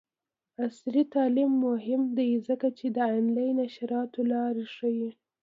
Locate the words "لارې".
4.31-4.65